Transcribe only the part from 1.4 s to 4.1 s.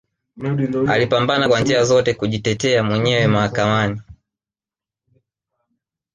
kwa njia zote kujitetea mwenyewe mahakani